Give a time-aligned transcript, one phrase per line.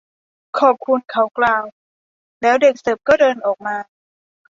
[0.59, 1.63] ขอบคุณ เขากล่าว
[2.41, 3.75] แล้วเด็กเสิร์ฟก็เดินออกมา